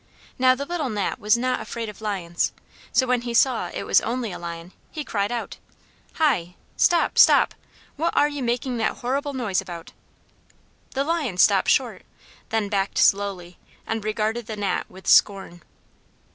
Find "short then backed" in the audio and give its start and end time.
11.69-12.97